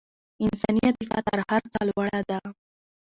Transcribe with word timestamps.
انساني 0.41 0.79
عاطفه 0.85 1.19
تر 1.27 1.39
هر 1.51 1.61
څه 1.73 1.79
لوړه 1.89 2.19
ده. 2.29 2.39